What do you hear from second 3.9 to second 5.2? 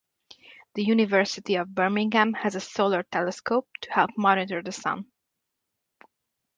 help monitor the Sun.